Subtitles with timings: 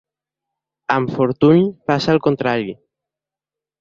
[0.95, 2.77] Amb Fortuny passa el contrari.